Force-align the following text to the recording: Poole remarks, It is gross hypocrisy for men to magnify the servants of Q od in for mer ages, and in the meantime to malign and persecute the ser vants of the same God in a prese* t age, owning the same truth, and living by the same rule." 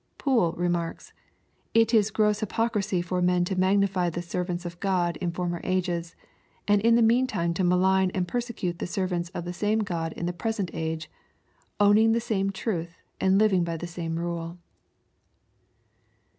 Poole 0.17 0.53
remarks, 0.53 1.13
It 1.75 1.93
is 1.93 2.09
gross 2.09 2.39
hypocrisy 2.39 3.03
for 3.03 3.21
men 3.21 3.45
to 3.45 3.55
magnify 3.55 4.09
the 4.09 4.23
servants 4.23 4.65
of 4.65 4.79
Q 4.79 4.89
od 4.89 5.17
in 5.17 5.29
for 5.29 5.47
mer 5.47 5.61
ages, 5.63 6.15
and 6.67 6.81
in 6.81 6.95
the 6.95 7.03
meantime 7.03 7.53
to 7.53 7.63
malign 7.63 8.09
and 8.15 8.27
persecute 8.27 8.79
the 8.79 8.87
ser 8.87 9.05
vants 9.05 9.29
of 9.35 9.45
the 9.45 9.53
same 9.53 9.77
God 9.81 10.13
in 10.13 10.27
a 10.27 10.33
prese* 10.33 10.57
t 10.65 10.73
age, 10.73 11.07
owning 11.79 12.13
the 12.13 12.19
same 12.19 12.49
truth, 12.49 12.97
and 13.19 13.37
living 13.37 13.63
by 13.63 13.77
the 13.77 13.85
same 13.85 14.15
rule." 14.17 14.57